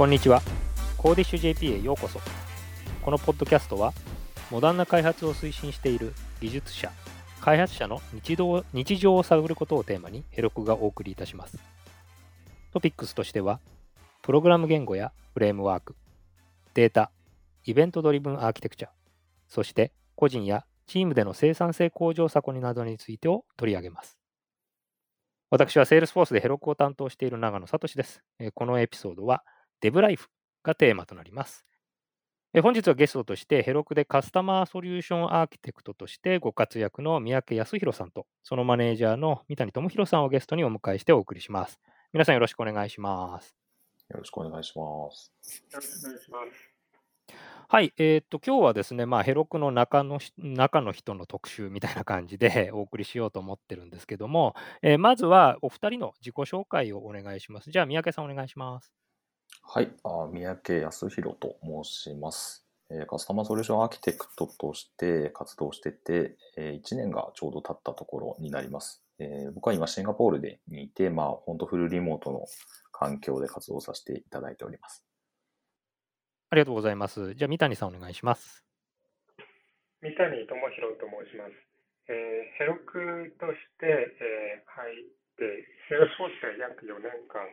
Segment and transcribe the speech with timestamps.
[0.00, 0.40] こんにちは。
[0.96, 2.20] コーディッシュ JP へようこそ。
[3.02, 3.92] このポッドキャストは、
[4.50, 6.90] モダンな開発を推進している技術者、
[7.42, 11.58] 開発者の日常日常を探ることをテーマにヘロクがお送りいたします。
[12.72, 13.60] トピックスとしては、
[14.22, 15.94] プログラム言語やフレームワーク、
[16.72, 17.10] データ、
[17.66, 18.88] イベントドリブンアーキテクチャ、
[19.48, 24.18] そして個人やチームでの生産性向上策などについてを取り上げます。
[25.50, 28.22] 私は Salesforce でヘロクを担当している長野聡です。
[28.54, 29.44] このエピソードは
[29.82, 30.28] DevLife
[30.62, 31.64] がテーマとなります。
[32.62, 41.78] 本日はゲストとしてヘロクでカスタマーソリューションアーキテクトとしてご活躍の三宅康弘さんとそのマネージャーの三谷智弘さんをゲストにお迎えしてお送りします。
[42.12, 43.54] 皆さんよろしくお願いします。
[44.08, 45.32] よろしくお願いします。
[45.72, 46.70] よろしくお願いします。
[47.68, 57.70] はい、えー、っと、今日はですね、まあ、ヘロクの中の中の人の特集みたいな感じで お送りしようと思ってるんですけども、えー、まずはお二人の自己紹介をお願いします。
[57.70, 58.92] じゃあ、三宅さんお願いします。
[59.72, 63.06] はい、あ三宅康弘と申します、えー。
[63.06, 69.04] カスタマーソリューションアーキテクトとして活動してて、えー、1年がちょうど経ったところになります。
[69.20, 72.46] えー、僕は今シンガポールでにいて、まあ、本当フルリモートの
[72.90, 75.06] 環境で活動させていただいております。
[76.50, 77.34] ありがとうございます。
[77.34, 78.64] じゃあ、三谷さんお願いします。
[80.02, 81.52] 三谷智弘と申します。
[82.08, 85.04] えー、 Heroku として、えー、入っ
[85.38, 85.46] て、
[85.88, 87.46] セールスフォースで約4年間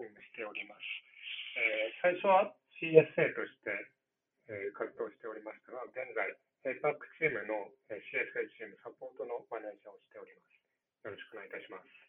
[0.00, 1.07] 勤務しております。
[1.58, 3.74] えー、最初は CSA として、
[4.46, 6.30] えー、活動しておりましたが、現在、
[6.70, 10.54] APAC チームのえー CSA チームサポートのマネージャーをしております。
[11.02, 12.07] よろしくお願いいたします。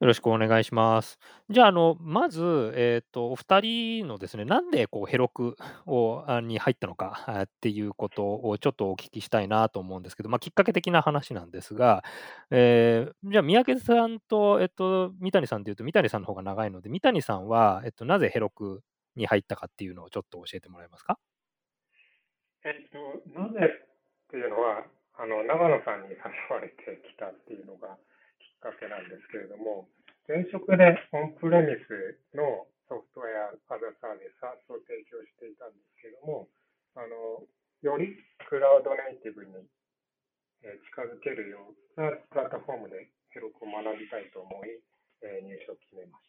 [0.00, 1.18] よろしくお願いします。
[1.50, 12.04] じゃあ、あの、まず、えっと、お二人のですね、なんでこう Herokuをあに入ったのかあっていうことをちょっとお聞きしたいなと思うんですけど、まあ、きっかけ的な話なんですが、
[12.52, 18.82] えーじゃあ、三宅さんと、えっと、三谷さんでいうと、三谷さんの方が長いので、三谷さんは、えっと、なぜヘロク
[19.16, 21.18] に入ったかっていうのをちょっと教えてもらえますか？
[22.64, 24.84] えっと、なぜっていうのは、
[25.18, 26.16] あの、長野さんに誘
[26.54, 27.98] われてきたっていうのが、
[28.60, 29.88] かけなんですけれども、
[30.26, 36.48] 前職でオンプレミスのソフトウェア、アザサービス、サースを提供していたんですけれども、
[36.96, 37.46] あの
[37.82, 38.16] より
[38.48, 39.52] クラウドネイティブに
[40.62, 44.82] 近づけるようなプラットフォームでヘロクを学びたいと思い、
[45.22, 46.27] 入社を決めました。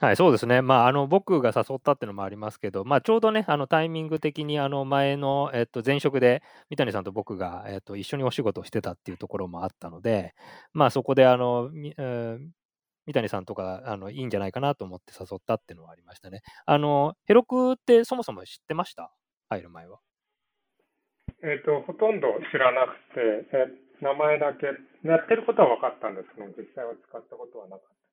[0.00, 0.62] はい、そうですね。
[0.62, 10.34] まあ、あの、僕が誘ったっていうのもありますけど、まあ、ちょうどね、あの、タイミング的に、あの、前の、えっと、前職で、三谷さんと僕が、えっと、一緒にお仕事をしてたっていうところもあったので、
[10.72, 12.48] まあ、そこで、あの、みえー
[13.06, 16.42] 三谷さんとか、あの、いいんじゃないかなと思って誘ったっていうのはありましたね。
[16.66, 19.10] あの、ヘロクってそもそも知ってました？
[19.48, 19.98] 入る前は。
[21.42, 23.66] えっ、と、ほとんど知らなくて、え
[24.02, 24.66] 名前だけ、
[25.08, 28.07] やってることは分かったんですけど、実際は使ったことはなかった。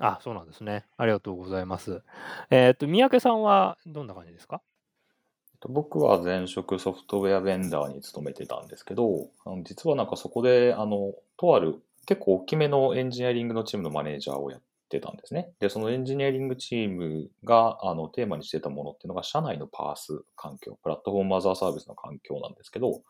[0.00, 0.86] あ、そうなんですね。
[0.96, 2.02] ありがとうございます。
[2.50, 4.62] えっと、三宅さんはどんな感じですか？
[5.68, 15.52] 僕は前職ソフトウェアベンダーに勤めてたんですけど、あの実はなんかそこで、あの、とある結構大きめのエンジニアリングのチームのマネージャーをやってたんですね。
[15.60, 23.02] で、そのエンジニアリングチームがあのテーマにしてたものっていうのが社内のパース環境、プラットフォームアザーサービスの環境なんですけど、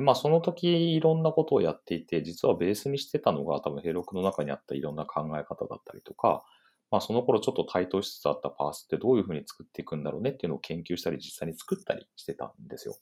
[0.00, 6.44] まあその時いろんなことをやっていて、実はベースにしてたのが多分ヘロクの中にあったいろんな考え方だったりとか、
[6.90, 12.96] まあその頃ちょっと台頭しつつあったパースってどういうふうに作っていくんだろうねっていうのを研究したり実際に作ったりしてたんですよ。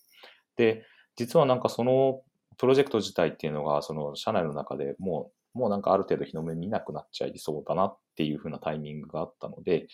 [0.57, 0.85] で、
[1.17, 2.23] 実はなんかその
[2.59, 9.87] プロジェクト自体っていうのがその社内の中でもう、もうなんかある程度日の目見なくなっちゃいそうだなっていうふうなタイミングがあったの、で、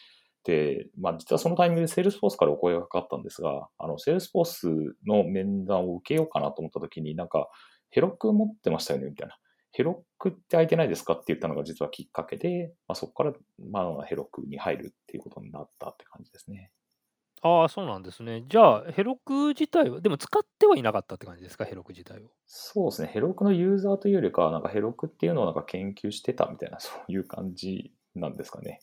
[0.99, 4.69] まあ実はそのタイミングで Salesforce からお声がかかったんですが、あの、 Salesforce
[5.07, 7.49] の面談を受けようかなと思った時に、なんか、
[7.91, 9.37] Heroku 持ってましたよねみたいな。
[9.73, 13.33] Heroku って空いてないですかって言ったのが実はきっかけで、まあ、そこから、
[13.71, 16.71] まあ、 Heroku に入るっていうことになったって感じですね。
[17.43, 18.45] ああ、そうなんですね。
[18.49, 22.31] じゃあ、 Heroku 自体は、でも使ってはいなかったって感じですか、 Heroku 自体を。
[22.47, 23.09] そうですね。
[23.13, 28.81] Heroku のユーザーというよりかは、なんか Heroku っていうのをなんか研究してたみたいな、そういう感じなんですかね。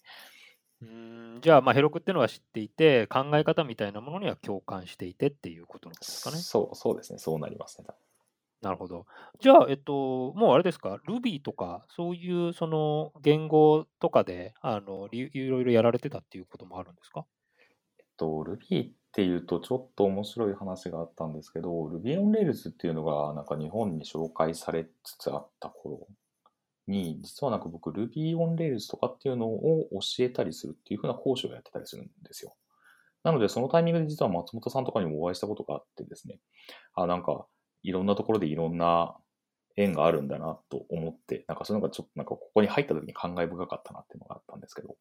[0.81, 6.37] うんじゃあ、まあ、ヘロクっていうのは知っていて、考え方みたいなものには共感していてっていうことなんですかね。
[6.37, 7.87] そうそうですね、そうなりますね。
[8.61, 9.07] なるほど。
[9.39, 17.25] じゃあ、えっと、もうあれですか、Ruby とか、そういうその言語とかであのいろいろやられてたっていうこともあるんですか？
[17.97, 26.07] えっと、Ruby っていうと、ちょっと面白い話があったんですけど、Ruby on Rails っていうのが、なんか日本に紹介されつつあった頃
[26.91, 32.53] に、実はなんか僕 Ruby on Rails とかっていうのを教えたりするっていうふうな講師をやってたりするんですよ。
[33.23, 36.39] なので、そのタイミングで実は松本さんとかにもお会いしたことがあってですね、
[36.93, 37.47] あ、なんか、
[37.83, 39.15] いろんなところでいろんな
[39.75, 44.95] 縁があるんだなと思って、なんかそういうのがちょっとなんかここに入った時に感慨深かったなっていうのがあったんですけど。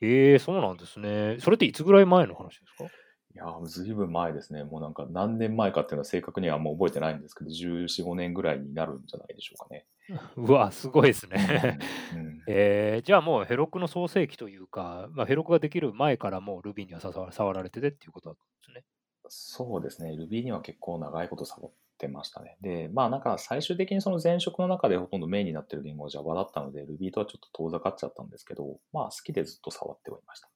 [0.00, 1.38] へえ、そうなんですね。
[1.40, 2.84] それっていつぐらい前の話ですか？
[2.84, 2.88] い
[3.36, 4.62] やー、ずいぶん前ですね。
[4.62, 9.86] もうなんか何年前かっていうのは正確にはもう覚えてないんですけど、14、5年ぐらいになるんじゃないでしょうかね。
[10.36, 11.78] うわ、すごいですね。
[12.12, 18.84] うんうん えー、じゃあもうヘロクの創世期というか、まあ、ヘロクができる前からもう Ruby には触触られててっていうことだったんですね。
[19.28, 20.12] そうですね。
[20.12, 22.58] Ruby には結構長いこと触ってましたね。
[22.60, 30.50] で、まあなんか最終的にその前職の中でほとんどメインになってる言語は Java だったので、Ruby とはちょっと遠ざかっちゃったんですけど、まあ好きでずっと触っておりました。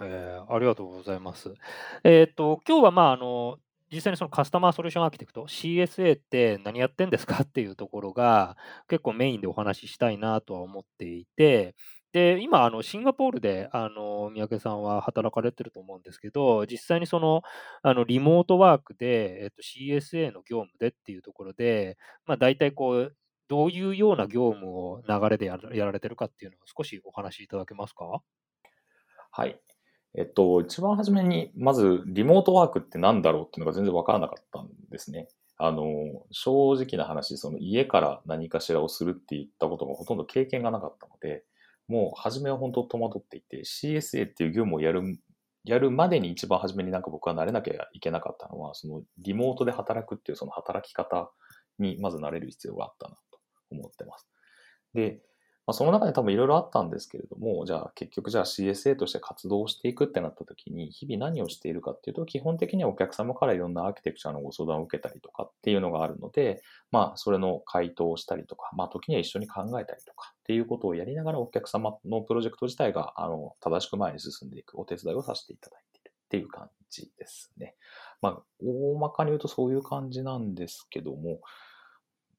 [0.00, 1.54] えーありがとうございます。
[2.04, 3.58] えっ、と、今日はまあ、あの、
[3.92, 8.56] 実際にそのカスタマーソリューションアーキテクト、CSA って何やってんですかっていうところが
[8.88, 11.74] 結構メインでお話ししたいなとは思っていて、
[12.12, 17.42] で、今、あの、シンガポールで、あの、三宅さんは働かれてると思うんですけど、実際にその、
[17.82, 21.96] あの、リモートワークで、えっと、CSA の業務でっていうところで、
[22.26, 23.16] まあ、大体こう、
[23.48, 28.22] どういうような業務を流れでやられてるかっていうのを少しお話しいただけますか？
[29.30, 29.60] はい。
[30.14, 35.28] えっと、一番初めに、まず、リモートワークって何だろうっていうのが全然わからなかったんですね。
[35.56, 35.84] あの、
[36.30, 41.44] 正直な話、その家から何かしらをするって言ったことがほとんど経験がなかったので、
[41.88, 45.18] もう初めは本当戸惑っていて、CSA っていう業務をやる、
[45.64, 51.30] やるまでに一番初めになんか僕は慣れなきゃいけなかったのは、そのリモートで働くっていうその働き方
[51.78, 53.38] にまず慣れる必要があったなと
[53.70, 54.28] 思ってます。
[54.94, 55.22] で、
[55.64, 77.76] まあ、その中で多分いろいろあったんですけれども、じゃあ結局じゃあ CSA として活動していくってなった時に、日々何をしているかっていうと、基本的にはお客様からいろんなアーキテクチャのご相談を受けたりとかっていうのがあるので、まあそれの回答をしたりとか、まあ時には一緒に考えたりとかっていうことをやりながらお客様のプロジェクト自体があの正しく前に進んでいくお手伝いをさせていただいているっていう感じですね。
[78.20, 81.40] まあ大まかに言うとそういう感じなんですけども、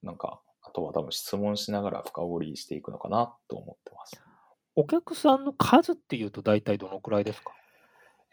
[0.04, 0.42] なんか
[0.74, 4.22] とは多分質問しながら深掘りしていくのかなと思ってます。
[4.76, 7.52] お客さんの数っていうと大体どのくらいですか？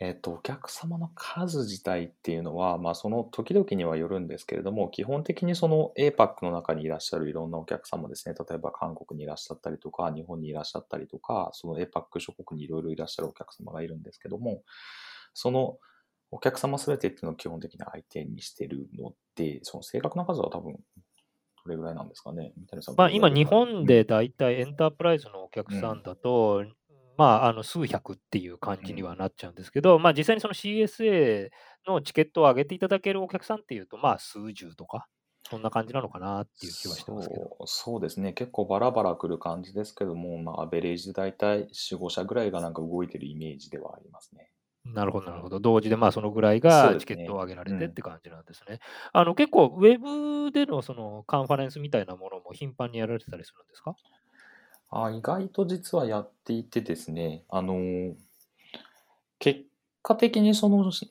[0.03, 14.63] えっと、お客様の数自体っていうのは、まあ、その時々にはよるんですけれども、基本的にその APAC の中にいらっしゃるいろんなお客様ですね、例えば韓国にいらっしゃったりとか、日本にいらっしゃったりとか、その APAC 諸国にいろいろいらっしゃるお客様がいるんですけども、
[15.35, 15.77] その
[16.31, 20.79] お客様すべてっていうのを基本的に相手にしてるので、その正確な数は多分、ど
[21.71, 22.53] れぐらいなんですかね？
[22.57, 26.65] 三谷さんまあ、今、日本で大体エンタープライズのお客さんだと、
[27.17, 31.51] まあ、あの数百っていう感じにはなっちゃうんですけど、まあ、実際にその CSA
[31.87, 35.07] のチケットを上げていただけるお客さんっていうと、まあ、数十とか、
[35.49, 37.57] そんな感じなのかなっていう気はしてますけど。
[37.67, 38.33] そうですね。
[38.33, 44.51] 結構バラバラ来る感じですけども、まあ、アベレージで大体4、5社ぐらいがなんか動いてるイメージではありますね。
[44.95, 45.61] なるほど、なるほど。
[45.61, 48.81] 同時で、まあ、そのぐらいがチケットを上げられてって感じなんですね。
[49.13, 53.97] あの、結構、ウェブでのそのカンファレンスみたいなものも頻繁にやられてたりするんですか？
[54.91, 58.15] あ、意外と実はやっていてですね、あのー
[59.39, 59.63] 結
[60.03, 61.11] 果的にそのチ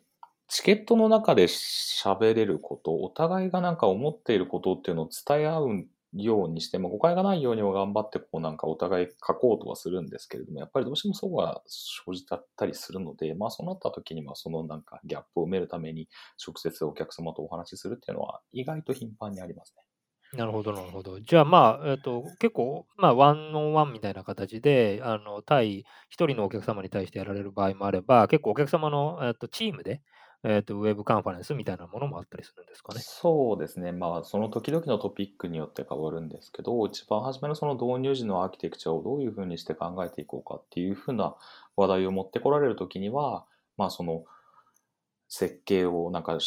[0.63, 16.09] ケットの中で喋れること、お互いがなんか思っていることっていうのを伝え合うようにして、まあ、誤解がないようには頑張ってこうなんかお互い書こうとはするんですけれども、やっぱりどうしてもそこが生じたったりするので、まあそうなった時にはそのなんかギャップを埋めるために
[16.45, 19.83] 直接お客様とお話しするっていうのは意外と頻繁にありますね。
[20.31, 21.19] なるほど、なるほど。
[21.21, 30.03] じゃあ、まあ、えっと、結構、まあ、ワンオンワンみたいな形で、あの、対一人のお客様に対してやられる場合もあれば、結構お客様の、えっと、チームで、
[30.43, 33.01] えーと、ウェブカンファレンスみたいなものもあったりするんですかね。
[33.03, 33.91] そうですね。
[33.91, 41.35] まあ、その時々のトピックによって変わるんですけど、一番初めのその導入時のアーキテクチャをどういうふうにして考えていこうかっていうふうな
[41.75, 43.45] 話題を持ってこられる時には、
[43.77, 44.23] まあ、その
[45.27, 46.39] 設計をなんかと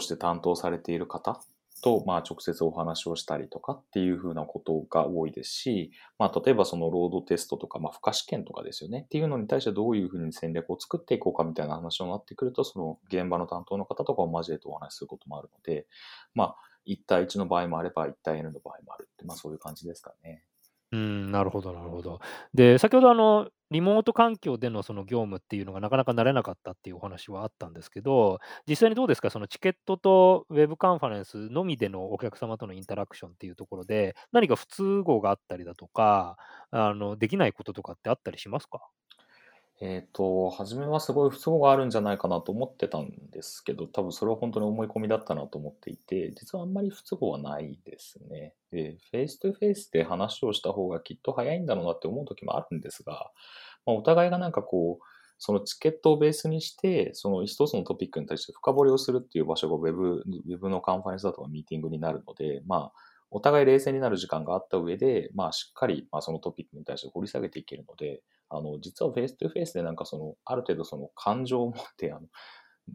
[0.00, 1.40] して担当されている方
[1.80, 15.86] と、まあ、直接お話をしたりとかっていうふうなことが多いですし、まあ、例えばそのロードテストとか、まあ、付加試験とかですよねっていうのに対してどういうふうに戦略を作っていこうかみたいな話になってくると、その現場の担当の方とかを交えてお話しすることもあるので、
[16.34, 16.56] まあ、
[16.86, 20.44] 1対1の場合もあれば1対 N の場合もあるって、まあ、そういう感じですかね。
[20.92, 22.20] うん、なるほど、なるほど。
[22.52, 36.36] で、先ほど、あの、リモート環境でのその業務っていうのがなかなか慣れなかったっていうお話はあったんですけど、実際にどうですか、そのチケットとウェブカンファレンスのみでのお客様とのインタラクションっていうところで、何か不都合があったりだとか、
[36.70, 38.80] あの、できないこととかってあったりしますか？
[39.82, 48.52] えっと、初めはすごい不都合があるんじゃないかなと思ってたんですけど、多分それは本当に思い込みだったなと思っていて、実はあんまり不都合はないですね。
[48.70, 53.30] で、 face to face で話をした方がきっと早いんだろうなって思う時もあるんですが、
[53.86, 55.04] まあ、お互いがなんかこう、
[55.38, 72.26] そのチケットをベースにして、その一つのトピックに対して深掘りをするっていう場所がウェブ、ウェブのカンファレンスだとかミーティングになるので、まあ、お互い冷静になる時間があった上で、まあ、しっかり、まあ、そのトピックに対して掘り下げていけるので、あの、実はフェイス2フェイスでなんかその、ある程度その感情を持って、あの、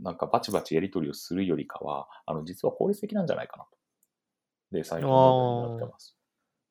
[0.02, 3.70] なんかバチバチやり取りをするよりかは、あの、実は効率的なんじゃないかなと。
[4.72, 6.18] で、最近思ってます。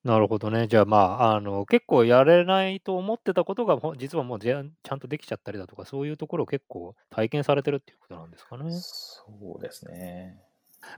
[0.03, 0.67] なるほどね。
[0.67, 8.69] じゃあ、まあ、あの、結構やれないと思ってたことが、実はもうちゃんとできちゃったりだとか、そういうところを結構体験されてるっていうことなんですかね。
[8.69, 10.43] そうですね。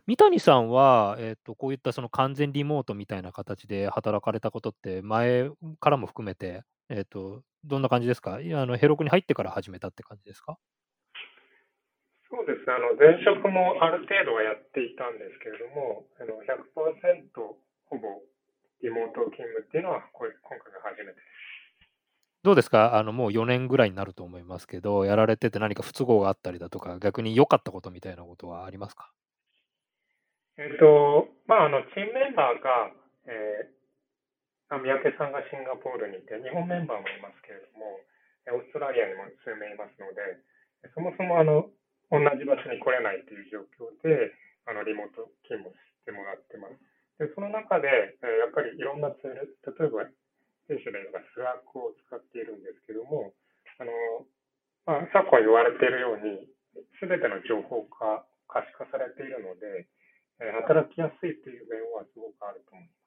[0.06, 8.36] 三谷さんは、えっと、こういったその完全リモートみたいな形で働かれたことって、前からも含めて、えっと、どんな感じですか？
[8.36, 10.58] あのヘロクに入ってから始めたって感じですか？
[12.30, 12.74] そうですね。
[12.76, 18.22] あの、前職もある程度はやっていたんですけれども、あの、100%ほぼ
[18.84, 21.24] リモート勤務っていうのは、これ今回が初めてです。
[22.44, 22.98] どうですか？
[22.98, 29.12] あの、もう4年ぐらいになると思いますけど、やられてて何か不都合があったりだとか、逆に良かったことみたいなことはありますか？
[30.58, 32.90] えっと、まあ、あの、チームメンバーが、
[33.30, 38.02] えー、三宅さんがシンガポールにいて、日本メンバーもいますけれども、
[38.58, 40.42] オーストラリアにも数名いますので、
[40.98, 41.70] そもそもあの、
[42.10, 44.34] 同じ場所に来れないという状況で、
[44.66, 46.82] あの、リモート勤務してもらってます。
[47.22, 50.10] で、その中で、えやっぱりいろんなツール、例えば、
[50.66, 53.30] 弊社で言えば Slack を使っているんですけども、
[53.78, 53.94] あの、
[54.90, 56.50] まあ、昨今言われているように、
[56.98, 59.86] すべての情報が可視化されているので、
[60.40, 63.07] 働きやすいという面はすごくあると思います。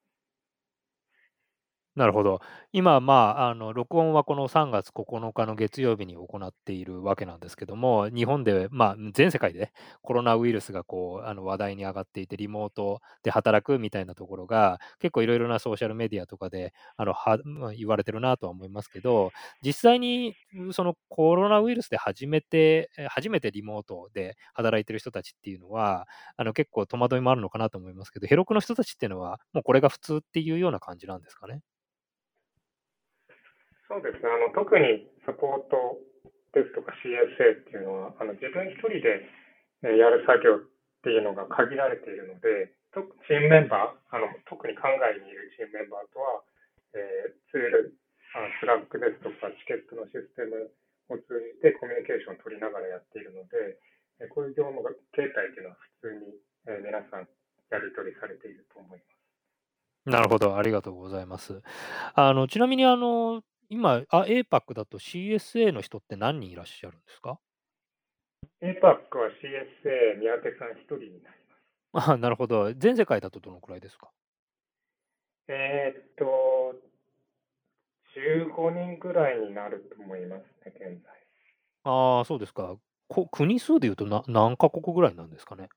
[1.96, 2.40] なるほど。
[2.72, 17.38] 今、まあ、あの、録音はこの3月9日の月曜日に行っているわけなんですけども、日本で、まあ、全世界でコロナウイルスがこう、あの話題に上がっていて、リモートで働くみたいなところが、結構いろいろなソーシャルメディアとかで、あの、は、
[17.76, 20.36] 言われてるなとは思いますけど、実際に
[20.72, 26.06] そのコロナウイルスで初めて、初めてリモートで働いてる人たちっていうのは、
[26.36, 31.60] あの、結構戸惑いもあるのかなと思いますけど、ヘロクの人たちっていうのは、もうこれが普通っていうような感じなんですかね？
[33.90, 34.30] そうですね。
[34.30, 35.98] あの、特にサポート
[36.54, 39.26] ですとか CSA っていうのは、あの、自分一人で
[39.82, 46.46] やる作業っていうのが限られているので、とチームメンバー、あの、特に海外にいるチームメンバーとは、
[46.94, 47.98] えー、ツール、
[48.30, 50.70] あ Slack ですとかチケットのシステム
[51.10, 53.74] を通じてコミュニケーションを取りながらやっているので、
[54.22, 56.38] えこういう業務が形態っていうのは普通に、
[56.70, 57.26] え皆さん
[57.74, 59.20] やり取りされていると思います。
[60.06, 61.62] なるほど、ありがとうございます。
[62.14, 67.38] あのちなみにあの今、あ、APAC だと CSA の人って何人いらっしゃるんですか
[68.60, 71.36] ?APAC は CSA 三宅さん一人になり
[71.92, 72.10] ます。
[72.10, 72.72] あなるほど。
[72.74, 74.10] 全世界だとどのくらいですか？
[75.48, 76.74] えー、っと、
[78.16, 81.12] 15人ぐらいになると思いますね、現在。
[81.84, 82.76] ああ、そうですか。
[83.08, 85.68] こ国数でいうとな何カ国ぐらいなんですかね？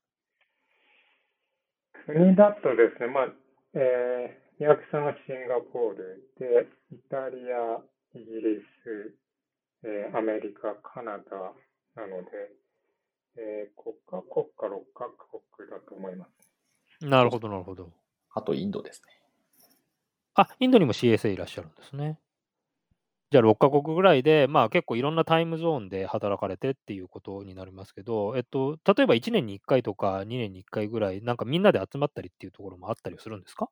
[2.06, 3.28] 国だとですね、まあ、
[3.74, 7.80] えー、三宅さんはシンガポールで、イタリア、
[8.14, 9.14] イギリス、
[9.84, 11.54] えー、アメリカ、カナダ
[11.96, 12.30] なので、
[13.36, 15.06] えー、国家国家6カ
[15.58, 16.26] 国だと思いま
[17.00, 17.06] す。
[17.06, 17.92] なるほど、なるほど。
[18.30, 19.12] あとインドですね。
[20.34, 22.18] あ、インドにも CSA いらっしゃるんですね。
[23.30, 33.68] じゃあ6カ国ぐらいで、まあ結構いろんなタイムゾーンで働かれてっていうことになりますけど、えっと、例えば1年に1回とか2年に1回ぐらい、なんかみんなで集まったりっていうところもあったりするんですか？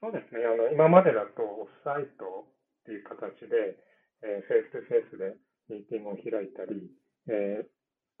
[0.00, 0.44] そうですね。
[0.44, 2.48] あの、今までだとオフサイト
[2.82, 3.80] っていう形で、
[4.22, 5.36] えー、フェイス2フェイスで
[5.68, 6.90] ミーティングを開いたり、
[7.28, 7.66] えー、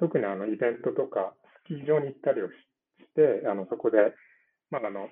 [0.00, 2.54] 特にあの、イベントとか、スキー場に行ったりをし
[3.14, 4.14] て、あの、そこで、
[4.70, 5.08] まあ、あの、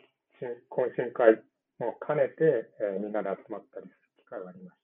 [0.71, 1.41] 懇親会
[1.79, 4.79] も兼ねて、えー、みんなで集まったりする機会がありまし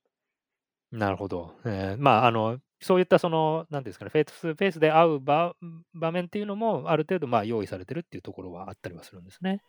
[0.92, 0.96] た。
[0.96, 1.54] なるほど。
[1.64, 5.54] えー、まあ、あの、そういったその、なんですかね、フェイス2フェイスで会う場
[5.94, 9.60] 場面っていうのも、ある程度まあ用意されてるっていうところはあったりはするんですね。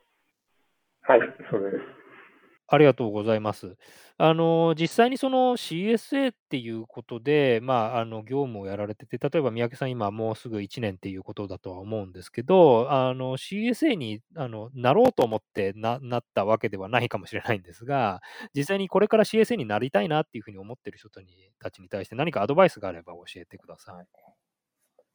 [1.02, 1.20] はい、
[1.52, 2.01] そうです。
[2.74, 3.76] ありがとうございます。
[4.18, 18.22] あの、実際にその CSA っていうことで、まあ、あの、業務をやられてて、例えば三宅さん今もうすぐ1年っていうことだとは思うんですけど、あの、CSA に、あの、なろうと思ってななったわけではないかもしれないんですが、
[18.56, 21.22] 実際にこれから CSA になりたいなっていうふうに思ってる人た
[21.72, 24.06] ちに対して何かアドバイスがあれば教えてください。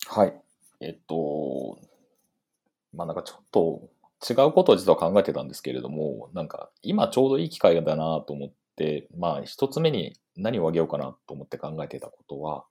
[0.06, 0.34] はい。
[0.80, 1.78] えっと、
[2.92, 3.88] まあなんかちょっと
[4.28, 12.64] 違うことを実は考えてたんですけれども、なんか今ちょうどいい機会だなと思って、まあ一つ目に何をあげようかなと思って考えてたことは、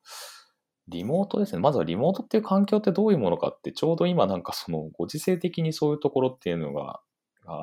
[0.88, 1.60] リモートですね。
[1.60, 7.02] まずはリモートっていう環境ってどういうものかって、ちょうど今なんかそのご時世的にそういうところっていうのが、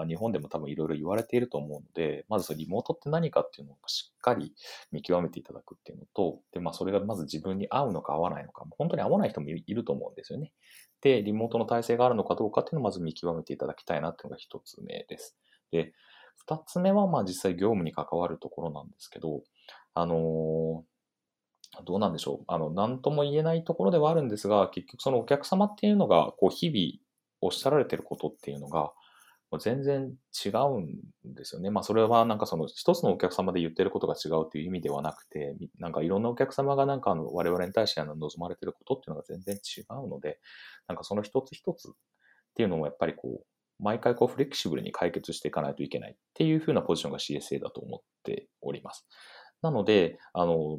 [0.06, 4.54] 日本でも多分いろいろ言われていると思うので、まずそのリモートって何かっていうのをしっかり
[4.92, 10.52] 見極めていただくっていうのと、で、まあそれがまず自分に合うのか合わないのか、本当に合わない人もいると思うんですよね。
[11.00, 15.36] で、リモートの体制があるのかどうかっていうのをまず見極めていただきたいなっていうのが一つ目です。
[15.70, 15.92] で、
[16.36, 19.42] 二つ目はまあ実際業務に関わるところなんですけど、
[19.94, 20.84] あの
[21.84, 22.44] どうなんでしょう。
[22.48, 27.02] あの、なんとも言えないところではあるんですが、結局そのお客様っていうのが、こう、日々
[27.40, 28.92] おっしゃられてることっていうのが、
[29.58, 31.70] 全然違うんですよね。
[31.70, 40.38] まあ、それはなんかその一つのお客様で言ってることが違うという意味ではなくて、なんかいろんなお客様がなんかあの我々に対してあの望まれてることっていうのが全然違うので、
[40.88, 41.92] なんかその一つ一つっ
[42.54, 43.46] ていうのもやっぱりこう、
[43.82, 49.06] 毎回こうフレキシブルに解決していかないといけないっていうふうなポジションが CSA だと思っております。
[49.60, 50.78] なので、あの、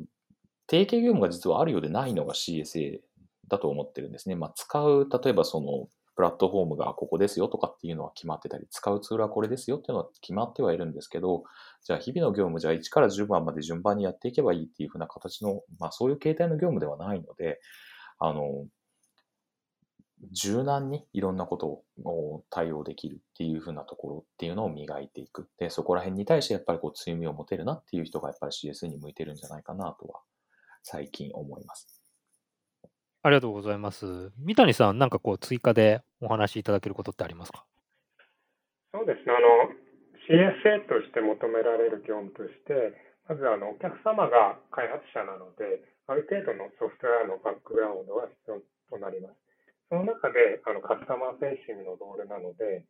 [0.68, 3.00] 定型業務が実はあるようでないのが CSA
[3.48, 4.36] だと思ってるんですね。
[4.36, 11.44] まあ、使う、例えばその、プラットフォームがここですよとかっていうのは決まってたり、使うツールはこれですよっていうのは決まってはいるんですけど、
[11.84, 17.60] じゃあ日々の業務、じゃあ1から10番まで順番にやっていけばいいっていうふうな形の、まあそういう形態の業務ではないので、
[18.20, 18.66] あの、
[20.32, 25.50] 柔軟にいろんなことを対応できるっていうふうなところっていうのを磨いていく。
[25.58, 30.22] で、そこら辺に対してやっぱりこう強みを持てるなっていう人がやっぱり CS に向いてるんじゃないかなとは
[30.84, 32.03] 最近思います。
[33.24, 34.32] ありがとうございます。
[34.38, 37.64] 三谷さん、なんかこう追加でお話しいただけることってありますか？
[38.92, 39.32] そうですね。
[39.32, 39.72] あの、
[40.28, 48.60] CSA として求められる業務として、まずあのお客様が開発者なので、ある程度のソフトウェアのバックグラウンドが必要
[48.92, 49.40] となります。
[49.88, 52.84] その中であのカスタマーフェイシングのロールなので、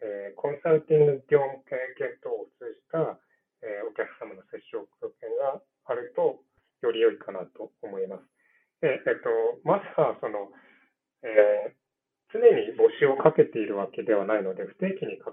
[0.00, 3.20] えー、コンサルティング業務経験等を通じた、
[3.60, 4.88] えー、お客様の接触
[5.20, 6.40] 権があると
[6.80, 8.33] より良いかなと思います。
[8.80, 9.30] でえっと、
[9.64, 10.50] まずはその、
[11.22, 15.32] えー、常に募集をかけているわけではないので、不定期にか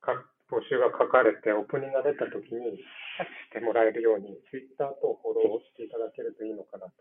[0.00, 0.12] か
[0.50, 6.92] 募集が書かれて、オープニングが出たときに、キャッチしてもらえるように、ツイッターとフォローしていただけるといいのかなと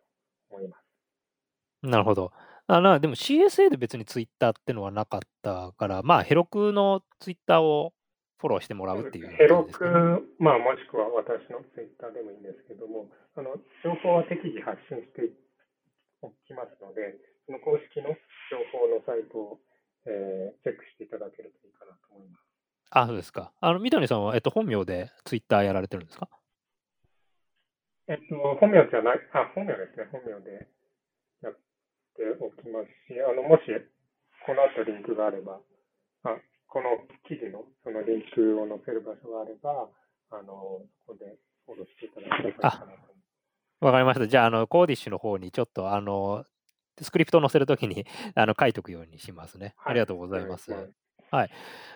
[0.49, 0.85] 思います。
[1.83, 2.31] なるほど。
[2.67, 7.93] あなでも CSA で別にツイッターってのはなかったから、まあ、ヘロクのツイッターを
[8.39, 9.85] フォローしてもらうっていう、ね、ヘロク、
[10.39, 15.29] まあ、もしくは私のツイッターでもいいんですけども、あの情報は適宜発信して
[16.21, 18.09] おきますので、その公式の
[18.51, 19.59] 情報のサイトを、
[20.05, 22.43] えー、チェックしていただけるといいかなと思います。
[22.91, 23.51] あ、そうですか。
[23.59, 26.29] あの、三谷さんは、えっと、本名でツイッターやられてるんですか？
[28.07, 30.67] えっと、本名じゃない、あ、本名ですね、本名で
[32.15, 33.63] ておきますし、あの、もし、
[34.45, 35.59] この後リンクがあれば、
[36.23, 36.95] あこの
[37.27, 39.89] 記事のそのリンクを載せる場所があれば、
[40.31, 43.14] あの、そこでフォローしていただければいいかなと思います。
[43.81, 44.27] わかりました。
[44.27, 46.45] じゃあ、あの、コーディッシュの方にちょっと、あの、
[47.01, 49.73] スクリプトを載せるときに あの書いておくようにしますね。
[49.77, 50.93] はい、ありがとうございます。
[51.31, 51.49] はい。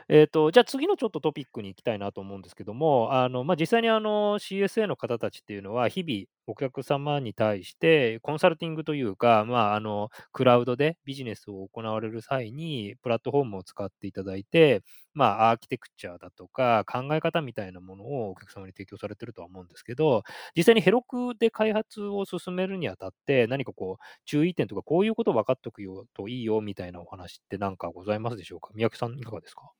[0.10, 14.82] えっ、ー、と、じゃあ次のちょっとトピックに行きたいなと思うんですけども、あの、まあ、実際にあの CSA の方たちっていうのは、日々お客様に対してコンサルティングというか、まあ、あの、クラウドでビジネスを行われる際に、プラットフォームを使っていただいて、
[15.20, 20.24] まあ、アーキテクチャだとか、考え方みたいなものをお客様に提供されてるとは思うんですけど、
[20.56, 28.70] 実際にヘロクで開発を進めるにあたって、何かこう、注意点とか、こういうこと分かっておくよといいよみたいなお話って何かございますでしょうか？
[28.74, 29.72] 宮城さん、いかがですか？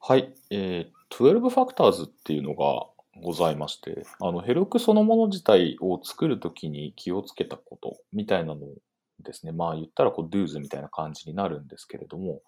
[0.00, 2.86] はい、えー、12ファクターズっていうのが
[3.22, 8.74] ございまして、あの、ヘロクそのもの自体を作るときに気をつけたことみたいなのを
[9.22, 9.52] ですね。
[9.52, 12.42] まあ言ったらこう do's みたいな感じになるんですけれども、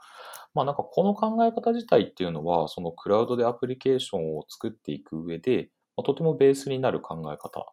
[0.55, 5.71] まあなんかこの考え方自体っていうのは、そのクラウドでアプリケーションを作っていく上で、
[6.05, 7.67] とてもベースになる考え方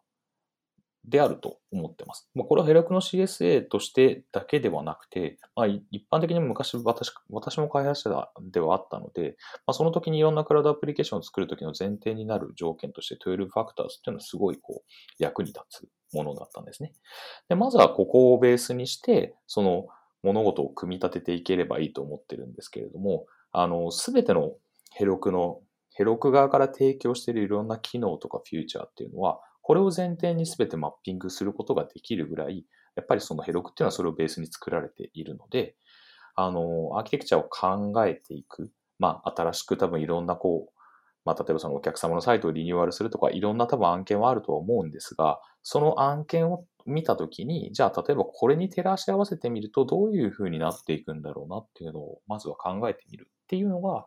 [1.08, 2.28] であると思ってます。
[2.34, 16.92] まあ、これはヘラクの CSA としてだけではなくて、まあ、一般的に昔私私も開発者ではあったので、まあ、その時にいろんなクラウドアプリケーションを作る時の前提になる条件として12ファクターズっていうのはすごいこう役に立つものだったんですね。
[17.48, 19.86] でまずはここをベースにして、その
[20.22, 24.54] 物事を組み立てていければいいと思ってるんですけれども、あの、すべての
[24.92, 25.60] ヘロクの
[25.96, 35.74] ヘロク側から提供しているいろんな機能とかフューチャーっていうのは、これを前提に全てマッピングすることができるぐらい、やっぱりそのヘロクっていうのはそれをベースに作られているので、
[36.36, 38.70] あの、アーキテクチャを考えていく。
[39.00, 40.72] まあ、新しく多分いろんなこう、
[41.24, 54.06] まあ、例えばそのお客様のサイトをリニューアルするとか、いろんな多分案件はあるとは思うんですが、その案件を見たときに、じゃあ例えばこれに照らし合わせてみるとどういうふうになっていくんだろうなっていうのをまずは考えてみるっていうのが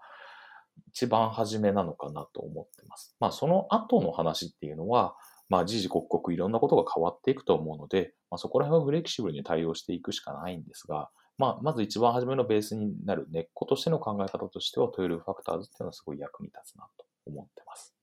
[0.87, 3.17] 一番初めなのかなと思ってます。
[3.19, 5.15] まあその後の話っていうのは、
[5.49, 11.09] まあ、時々刻々いろんなことが変わっていくと思うので、まあ、そこら辺はフレキシブルに対応していくしかないんですが、
[11.39, 17.95] まあ、まず一番初めのベースになる根っことしての考え方としては、12ファクターズっていうのはすごい役に立つなと思ってます。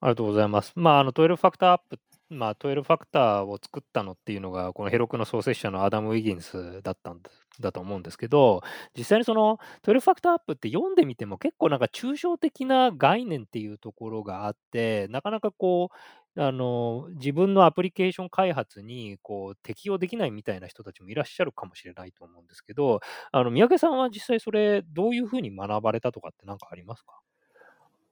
[0.00, 0.72] ありがとうございます。
[0.74, 1.98] まあ、あの12ファクターアップ、
[2.30, 7.20] まあ、12ファクターを作ったのっていうのが、このヘロクの創設者のアダム・ウィギンスだったん
[7.60, 8.62] だと思うんですけど、
[8.96, 15.96] 実際にその12ファクターアップって読んでみても結構なんか抽象的な概念っていうところがあって、なかなかこう、
[16.36, 23.00] あの、自分のアプリケーション開発に、こう、適用できないみたいな人たちもいらっしゃるかもしれないと思うんですけど、
[23.32, 27.20] あの、三宅さんは実際それ、どういうふうに学ばれたとかって何かありますか？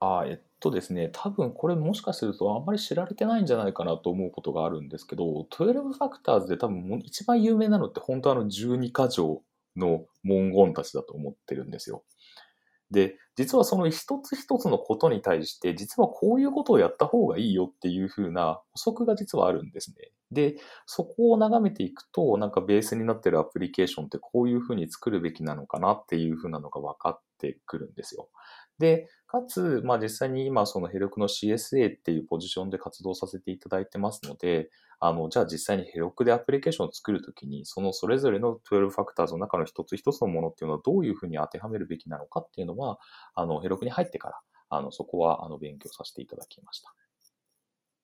[0.01, 9.43] あ、えっとですね、多分これもしかするとあんまり知られてないんじゃないかなと思うことがあるんですけど、12ファクターズで多分一番有名なのって本当あの12箇条
[9.77, 12.03] の文言たちだと思ってるんですよ。
[12.91, 20.11] で、実はその一つ一つのことに対して、実はこういうことをやった方がいいよっていうふうな補足が実はあるんですね。
[20.31, 28.29] で、そこを眺めていくと、なんかベースになってるアプリケーションってこういうふうに作るべきなのかなっていうふうなのが分かってくるんですよ。
[28.79, 34.71] で、かつ、まあ実際に今そのヘルクの CSA っていうポジションで活動させていただいてますので、
[35.05, 42.99] あの、じゃあ実際にヘロクでアプリケーションを作るときに、そのそれぞれの12ファクターズの中の一つ一つのものっていうのはどういうふうに当てはめるべきなのかっていうのは、
[43.35, 46.95] あの、ヘロクに入ってから、あの、そこは、あの、勉強させていただきました。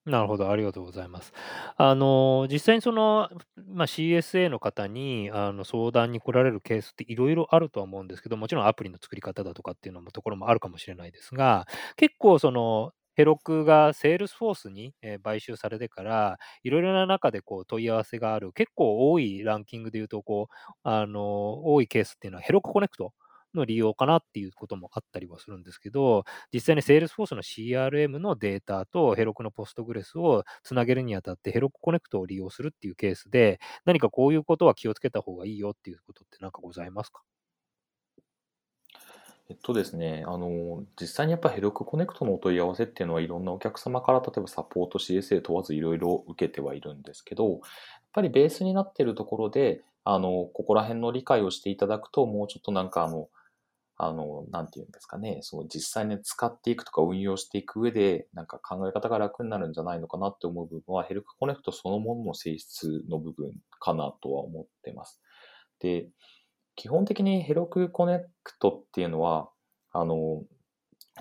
[0.05, 1.33] なるほど、ありがとうございます。
[1.77, 3.29] あの、実際にその、
[3.67, 23.13] まあ、CSA の方に、あの、相談に来られるケースっていろいろあるとは思うんですけど、もちろんアプリの作り方だとかっていうのもところもあるかもしれないですが、結構その、Heroku が Salesforce に、買収されてから、いろいろな中でこう問い合わせがある、結構多いランキングで言うと、こう、あの、多いケースっていうのは Heroku Connect
[23.53, 37.21] の利用かなっていうこともあったりはするんですけど、実際に Salesforce の CRM のデータと Heroku の Postgres をつなげるにあたって、 Heroku Connect を利用するっていうケースで、何かこういうことは気をつけた方がいいよっていうことって何かございますか？
[39.49, 47.59] えっとですね、あの、実際にやっぱヘロクコネクトのお問い合わせっていうのは、いろんなお客様から例えばサポート CSA 問わずいろいろ受けてはいるんですけど、やっ
[48.13, 53.27] ぱりベースになっているところで、あの、ここら辺の理解をしていただくと、もうちょっとなんかあの、
[53.97, 65.21] あの、なんていうんですかね、その実際に使っていくとか運用していく上で、なんか考え方が楽になるんじゃないのかなって思う部分は、ヘルクコネクトそのものの性質の部分かなとは思ってます。
[65.79, 66.07] で、
[66.75, 69.49] 基本的に Heroku Connect っていうのは、
[69.91, 70.43] あの、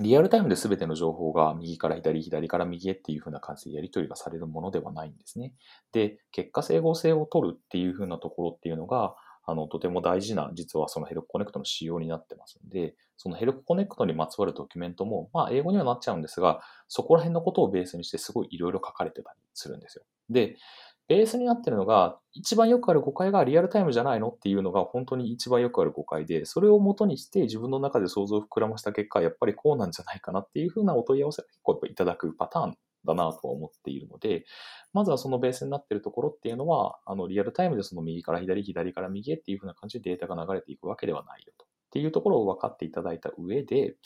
[0.00, 5.54] リアルタイムで全ての情報が右から左、左から右へっていう風な感じでやり取りがされるものではないんですね。
[5.92, 20.04] で、結果整合性を取るっていう風なところっていうのが、あの、とても大事な、実はその Heroku Connect の仕様になってますんで、その Heroku Connect にまつわるドキュメントも、まあ、英語にはなっちゃうんですが、そこら辺のことをベースにしてすごいいろいろ書かれてたりするんですよ。
[20.28, 20.56] で、
[21.08, 34.44] ベースになってるのが、一番よくある誤解がリアルタイムじゃないのっていうのが本当に一番よくある誤解で、それを元にして自分の中で想像を膨らました結果、やっぱりこうなんじゃないかなっていうふうなお問い合わせが結構いただくパターンだなとは思っているので、
[34.92, 41.64] まずはそのベースになっているところっていうのは、あのリアルタイムでその右から左、左から右へっていうふうな感じでデータが流れていくわけではないよと。
[41.64, 43.96] っていうところを分かっていただいた上で、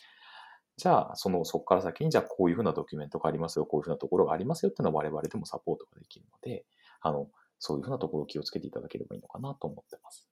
[0.77, 6.65] じゃあ、その、そこから先に、じゃあ、こういうふうなドキュメントがありますよ、こういうふうなところがありますよっていうのは我々でもサポートができるので、
[7.03, 10.29] あの、そういうふうなところを気をつけていただければいいのかなと思ってます。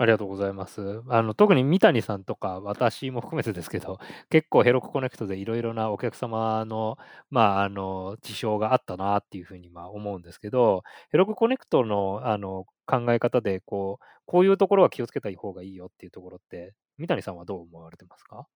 [0.00, 1.02] ありがとうございます。
[1.08, 3.98] あの、特に三谷さんとか私も含めてですけど、
[4.30, 6.98] 結構ヘロクコネクトでいろいろなお客様の、
[7.30, 18.46] まあ、あの、事象があったなっていうふうに、まあ、思うんですけど、ヘロクコネクトの、あの、考え方で、こう、こういうところは気をつけた方がいいよっていうところって、三谷さんはどう思われてますか？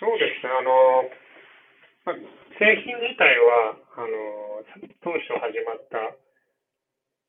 [0.00, 0.50] そうですね。
[0.50, 0.70] あの、
[2.02, 2.18] まあ、
[2.58, 4.66] 製品自体は、あの、
[5.06, 6.18] 当初始まった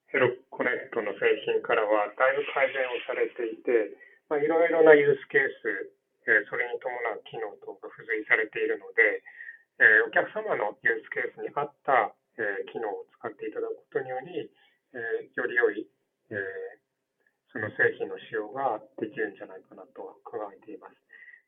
[0.09, 3.93] ヘロコネクトの製品からはだいぶ改善をされていて、
[4.29, 5.93] まあ、いろいろなユースケース、
[6.25, 9.21] えー、それに伴う機能等が付随されているので、
[9.77, 14.49] えー、お客様のユースケースに合った、えー、機能を使っていただくことにより、
[14.93, 15.89] えより良い、
[16.29, 16.38] え
[17.49, 20.97] その製品の使用ができるんじゃないかなと考えています。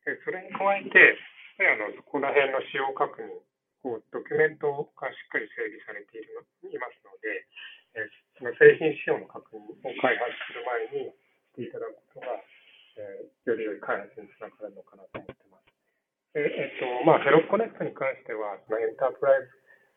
[0.09, 1.17] えそれに加えて、
[1.63, 3.31] あのそこら辺の使用確認
[3.87, 7.47] をドキュメントがしっかり整備されているいますので、
[7.95, 12.43] えその製品仕様の確認を開発する前にしていただくことが、
[12.99, 15.71] えより良い開発につながるのかなと思ってます。
[16.35, 19.47] ええっと、まあ、ヘロコネクトに関しては、そのエンタープライズ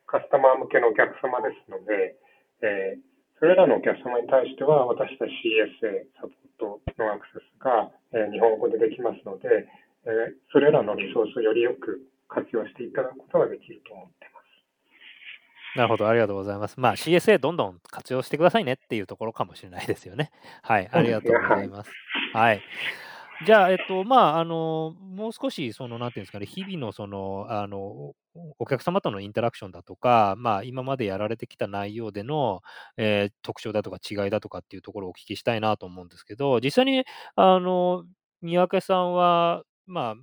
[0.07, 2.15] カスタマー向けのお客様ですので、
[2.63, 3.03] えー、
[3.43, 5.35] それらのお客様に対しては、私たち
[5.83, 9.67] CSA サポートのアクセスが、えー、日本語でできますので、
[10.09, 15.77] えー、それらのリソースをよりよく活用していただくことができると思っています。
[15.77, 16.81] なるほど、ありがとうございます。
[16.81, 20.31] まあ、CSA どんどん活用してくださいねっていうところかもしれないですよね。
[20.63, 21.91] はい、ありがとうございます。
[22.33, 22.63] はい。
[23.47, 28.15] じゃあ、えっと、まあ、あの、もう少し、その、なんていうんですかね、日々の、その、あの、
[28.59, 32.63] お客様とのインタラクションだとか、まあ、今までやられてきた内容での、
[32.97, 37.05] えー、特徴だとか違いだとかっていうところをお聞きしたいなと思うんですけど、実際に、
[37.37, 38.05] あの、
[38.43, 40.17] 三宅さんは、まあ、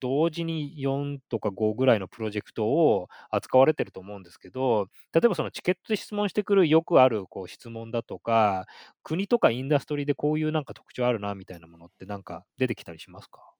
[0.00, 8.66] 同時に4とか5ぐらいのプロジェクトを扱われてると思うんですけど、例えばそのチケットで質問してくるよくあるこう質問だとか、
[9.02, 13.52] 国とかインダストリーでこういうなんか特徴あるなみたいなものってなんか出てきたりしますか？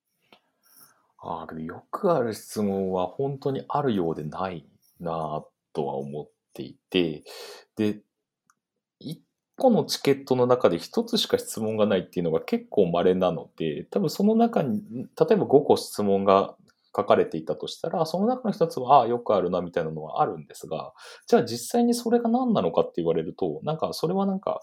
[1.19, 4.67] ああ、けどよくある質問は本当にあるようでない
[4.99, 5.45] な
[5.75, 7.25] とは思っていて、
[7.77, 8.01] で、
[9.61, 16.57] 個のチケットの中で1つしか質問がないっていうのが結構稀なので、多分その中に、例えば5個質問が
[16.97, 20.93] 書かれていたとしたら、その中の1つは、ああ、よくあるなみたいなのはあるんですが、
[21.29, 24.63] じゃあ実際にそれが何なのかって言われると、なんかそれはなんか、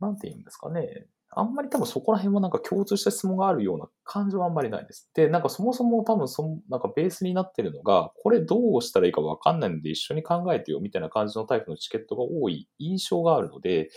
[0.00, 1.06] なんて言うんですかね。
[1.32, 5.08] あんまり多分そこら辺はなんか共通した質問があるような感じはあんまりないです。
[5.14, 13.90] で、なんかそもそも多分その、なんかベースになってるのが、これどうしたらいいかわかんないので一緒に考えてよみたいな感じのタイプのチケットが多い印象があるので、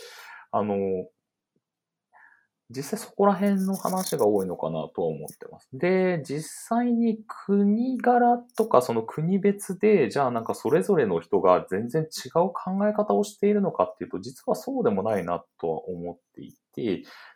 [0.52, 0.76] あの、
[2.70, 5.68] 実際そこら辺の話が多いのかなとは思ってます。
[5.72, 16.63] で、実際に国柄とかその国別で、じゃあなんかそれぞれの人が全然違う考え方をしているのかっていうと、実はそうでもないなとは思っていて、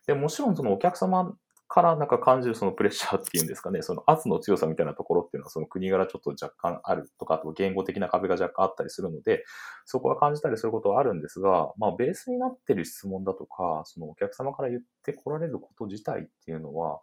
[0.07, 1.35] で、もちろんそのお客様
[1.69, 9.45] からなんか感じるそのプレッシャーっていうんですかね、その圧の強さみたいなところっていうのはその国柄ちょっと若干あるとか、あと言語的な壁が若干あったりするので、
[9.85, 17.01] そこは感じたりすることはあるんですが、まあベースになってる質問だとか、そのお客様から言ってこられること自体っていうのは、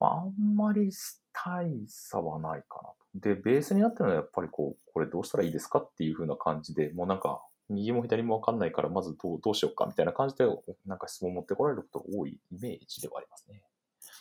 [0.00, 0.90] まあ、あんまり
[1.32, 2.96] 大差はないかなと。
[3.14, 7.40] で、ベースになってるのはやっぱりこう、これどうしたらいいですかっていう風な感じで、もうなんか
[7.72, 10.44] 右も左もわかんないから、まずどうどうしようかみたいな感じで、
[10.86, 13.62] なんか質問を持ってこられることが多いイメージではありますね。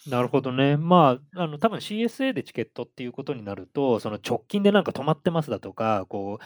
[0.08, 0.78] なるほどね。
[0.78, 6.46] まあ、あの、多分 CSA でチケットっていうことになると、その直近でなんか止まってますだとか、こう、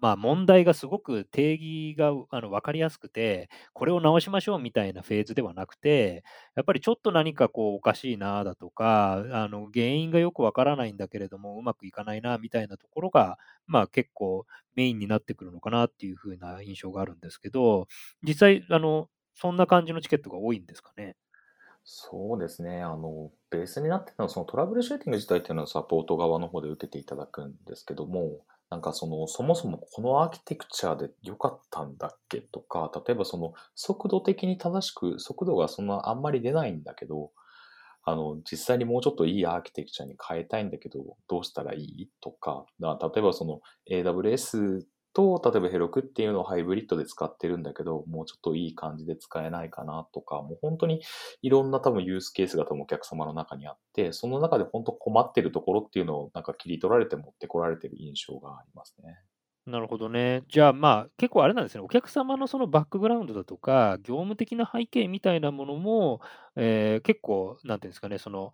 [0.00, 6.24] まあ、問題がすごく定義があの分かりやすくて、これを直しましょうみたいなフェーズではなくて、
[6.56, 14.46] やっぱりちょっと何かこうおかしいなだとか、あの原因がよくわからないんだけれども、うまくいかないなみたいなところが、まあ、結構
[14.76, 17.86] メインになってくるのかなっていうふうな印象があるんですけど、
[18.22, 21.16] 実際、あのそんな感じのチケットが多いんですかね？
[21.86, 22.82] そうですね。
[22.82, 37.32] あの、ベースになってるのは、そのトラブルシューティング自体っていうのはサポート側の方で受けていただくんですけども、なんかその、そもそもこのアーキテクチャで良かったんだっけとか、例えばその速度的に正しく、速度がそんなあんまり出ないんだけど、
[38.04, 42.10] あの、実際にもうちょっといいアーキテクチャに変えたいんだけど、どうしたらいい？
[42.20, 51.02] とか、例えばその AWS と、例えばヘロクっていうのをハイブリッドで使ってるんだけど、もうちょっといい感じで使えないかなとか、もう本当に
[51.40, 59.18] いろんな多分ユースケースが多分お客様の中にあって、その中で本当困ってるところっていうのをなんか切り取られて持ってこられてる印象がありますね。
[59.66, 60.42] なるほどね。
[60.48, 61.80] じゃあ、まあ、結構あれなんですね。
[61.82, 66.20] お客様のそのバックグラウンドだとか、業務的な背景みたいなものも、
[66.54, 68.52] えー結構、なんていうんですかね、その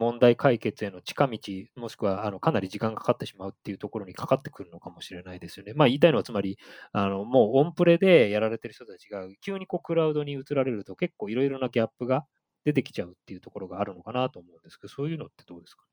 [0.00, 1.38] 問題解決への近道、
[1.76, 5.74] もしくはあのかなり時間がかかってしまうっていうところにかかってくるのかもしれないですよね。
[5.74, 6.58] まあ、言いたいのは、つまり、
[6.92, 12.26] あのもうオンプレでやられてる人たちが、急にこうクラウドに移られると、結構いろいろなギャップが
[12.64, 15.84] 出てきちゃうっていうところがあるのかなと思うんですけど、そういうのってどうですか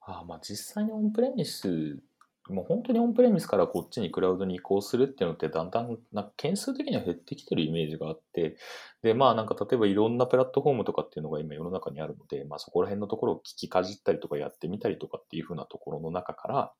[0.00, 2.02] ああまあ実際にオンプレミス
[2.48, 8.56] もう本当にオンプレミスからこっちにクラウドに移行するっていうのってだんだんなんか件数的には減ってきてるイメージがあって、
[9.02, 16.72] で、まあなんか例えばいろんなプラットフォームとかっていうのが今世の中にあるので、まあそこら辺のところを聞きかじったりとかやってみたりとかっていうふうなところの中から、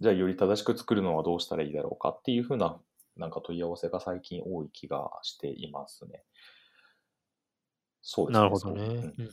[0.00, 2.78] じゃあより正しく作るのはどうしたらいいだろうかっていうふうな
[3.16, 6.22] なんか問い合わせが最近多い気がしていますね。
[8.02, 8.38] そうですね。
[8.38, 9.14] なるほどね。
[9.18, 9.30] うん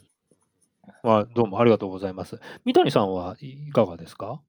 [1.04, 2.40] まあ、どうもありがとうございます。
[2.64, 4.42] 三谷さんはいかがですか？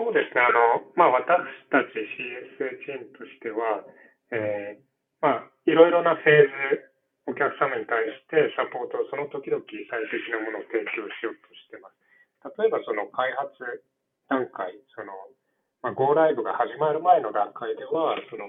[0.00, 0.40] そうですね。
[0.40, 3.84] あの、まあ、私たち CSA チームとしては、
[4.32, 4.80] えー
[5.20, 6.88] まあ、いろいろなフェーズ、
[7.28, 12.00] お客様に対してサポートをその時々最適なものを提供しようとしてます。
[12.56, 13.52] 例えば、その開発
[14.32, 15.12] 段階、その、
[15.84, 18.48] まあ、Go ライブが始まる前の段階では、その、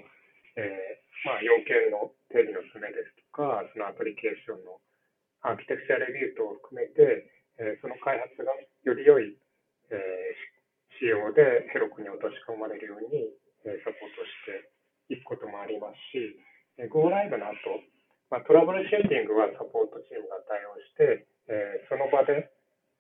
[0.56, 4.80] えーまあ、要件の定義の詰めですとか、そのアプリケーションの
[5.44, 7.28] アーキテクチャレビュー等を含めて、
[7.60, 8.56] えーその開発が
[8.88, 9.36] より良い、
[9.92, 10.61] えー
[11.02, 13.26] 仕様でヘロクに落とし込まれるように、
[13.66, 16.38] サポートしていくこともありますし、
[16.94, 17.58] Go ライブの後、
[18.30, 22.48] まあ、トラブルシェーディングはサポートチームが対応して、えーその場で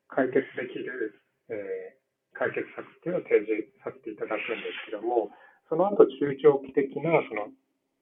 [0.09, 1.21] 解決できる、
[1.53, 2.01] えー
[2.33, 5.29] 解決策っていうのを提示させていただくんですけども、
[5.67, 7.51] その後中長期的な、その、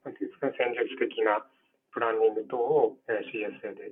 [0.06, 1.42] なんていうんですか、戦術的な
[1.92, 3.92] プランニング等を、えー CSA で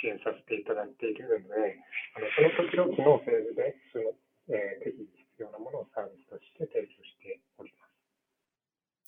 [0.00, 1.78] 支援させていただいているので、
[2.16, 4.12] あのその時々のフェーズで、その、
[4.56, 7.94] えー適宜必要なものをサービスとして提供しております。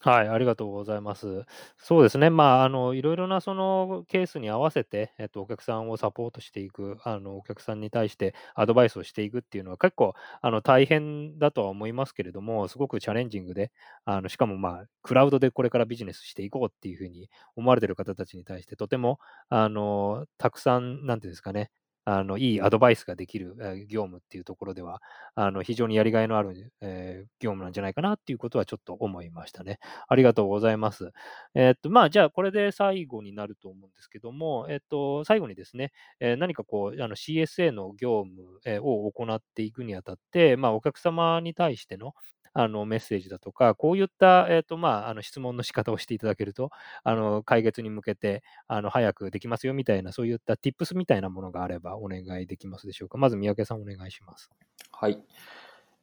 [0.00, 1.46] はい、ありがとうございます。
[1.78, 13.72] そうですね、まあ、あの、いろいろなそのケースに合わせて、えっと、お客さんをサポートしていく、あの、お客さんに対してアドバイスをしていくっていうのは結構、あの、大変だとは思いますけれども、すごくチャレンジングで、
[14.04, 21.70] あの、しかもまあ、クラウドでこれからビジネスしていこうっていうふうに思われてる方たちに対して、とても、あの、たくさん、なんていうんですかね、
[22.08, 25.02] あの、いいアドバイスができる、えー業務っていうところでは、
[25.34, 29.78] あの、非常にやりがいのある、えー業務なんじゃないかなっていうことはちょっと思いましたね。
[30.08, 31.10] ありがとうございます。
[31.54, 42.14] えーっと、まあ、じゃあ、これで最後になると思うんですけども、えーっと、最後にですね、えー何かこう、あの CSA の業務えーを行っていくにあたって、まあ、お客様に対しての
[42.58, 46.70] あのメッセージだとか、こういった、えーと、まあ、あの質問の仕方をしていただけると、
[47.04, 53.18] あの、解決に向けて、あの、早くできますよみたいな、そういった tips みたいなものがあればお願いできますでしょうか。
[53.18, 54.50] まず、三宅さんお願いします。
[54.90, 55.18] はい。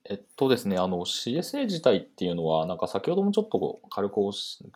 [0.10, 4.16] えっとですね、あの CSA 自体っていうのは、なんか先ほどもちょっと軽く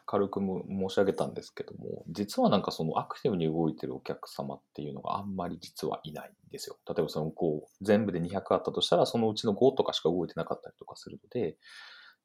[0.05, 6.77] 軽く申し上げたんですけども、実はなんかそのアクティブに動いてるお客様っていうのがあんまり実はいないんですよ。
[6.87, 11.57] 例えばその5、全部で200あったとしたら、そのうちの5とかしか動いてなかったりとかするので、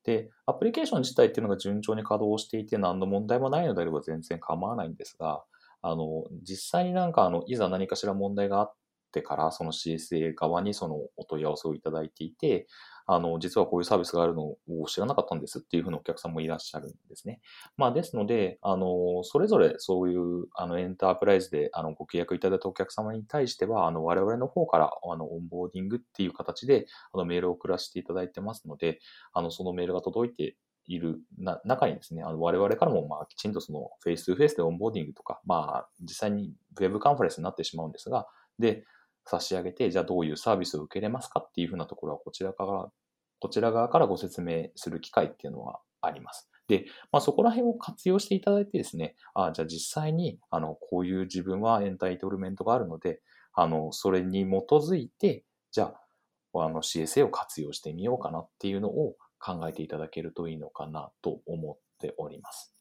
[0.04, 5.42] で、アプリケーション自体っていうのが順調に稼働していて何の問題もないのであれば全然構わないんですが、
[5.82, 8.74] あの、実際になんかあの、いざ何かしら問題があっ
[9.12, 12.66] てから、その CSA 側にそのお問い合わせをいただいていて、
[13.14, 17.40] あの、実はこういうサービスがあるのを知らなかったんですっていうふうなお客さんもいらっしゃるんですね。
[17.76, 28.98] まあ、ですので、あの、それぞれそういう、あの、エンタープライズで、あの、ご契約いただいたお客様に対しては、あの、我々の方から、あの、オンボーディングっていう形で、あの、メールを送らせていただいてますので、
[29.32, 38.26] あの、そのメールが届いているな中にですね、あの我々からもまあきちんとそのフェイス2フェイスでオンボーディングとか、まあ実際にウェブカンファレンスになってしまうんですが、
[38.58, 38.84] で、
[39.24, 42.88] 差し上げて、じゃあどういうサービスを受けれますかっていうふうなところはこちらから、
[43.42, 46.48] こちら側からご説明する機会っていうのはあります。
[46.68, 53.20] で、まあ、そこら辺を活用していただいてですね、あじゃあ実際に、あの、こういう自分は entitlement があるので、
[53.52, 55.92] あの、それに基づいて、じゃ
[56.54, 62.76] あ、あの CSA を活用してみようかなっていうのを考えていただけるといいのかなと思っております。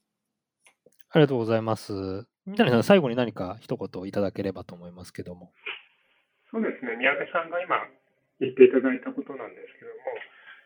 [1.10, 2.28] ありがとうございます。
[2.45, 5.54] 三谷さん、最後に何か一言いただければと思いますけども。
[6.52, 7.78] そうですね、宮部さんが今
[8.41, 10.02] 言っていただいたことなんですけども、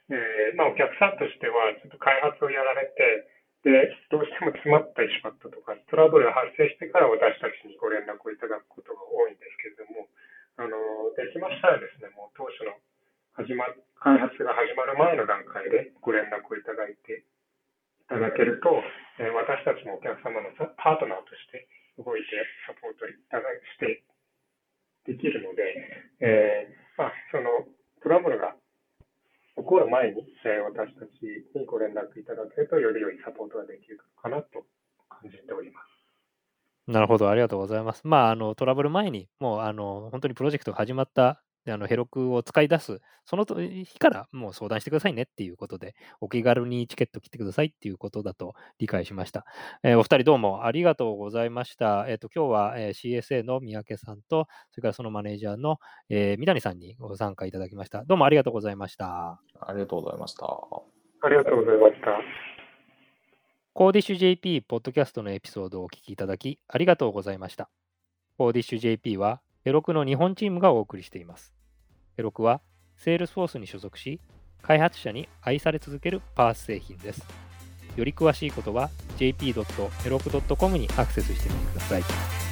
[0.09, 3.25] えーまあ、お客さんとしては、ちょっと開発をやられて、
[3.65, 10.05] で、どうしても詰まってしまったとか、トラブルが発生してから私たちにご連絡をいただくことが多いんですけれども、
[10.61, 10.77] あの、
[11.17, 12.77] できましたらですね、もう当初の
[13.33, 13.65] 始ま、
[13.97, 18.69] 開発が始まる前の段階でご連絡をいただいていただけると、
[19.17, 22.35] えー私たちもお客様のパートナーとして動いて
[22.67, 24.03] サポートいただして
[25.05, 25.63] できるので、
[26.19, 27.65] えーまあ、その
[28.03, 28.55] トラブルが
[29.57, 31.09] 起こる前に、えー私たち
[31.55, 34.65] にご連絡いただけると、より良いサポートができるかなと
[35.09, 36.91] 感じております。
[36.91, 38.01] なるほど、ありがとうございます。
[38.03, 41.41] まあ、あのトラブル前に、もうあの本当にプロジェクトが始まった
[41.71, 49.45] あのヘロクを使い出す、そのと日からもう相談してくださいねっていうことで、お気軽にチケット切ってくださいっていうことだと理解しました。
[49.84, 52.06] えーお二人どうもありがとうございました。
[52.08, 55.78] えっ、と、今日は、えー CSA の三宅さんと、それからそのマネージャーの、
[56.10, 58.04] えー三谷さんにご参加いただきました。
[58.06, 59.39] どうもありがとうございました。
[59.60, 60.45] ありがとうございました。
[60.45, 62.12] ありがとうございました。
[63.73, 67.69] コーディッシュ JP ポッドキャストのエピソードをお聞きいただきありがとうございました。
[68.38, 71.51] コーディッシュ JP はエロクの日本チームがお送りしています。
[72.17, 72.62] エロクは
[73.04, 74.21] Salesforce に所属し、
[74.62, 77.25] 開発者に愛され続ける PaaS 製品です。
[77.95, 82.44] より詳しいことは jp.heroku.com にアクセスしてみてください。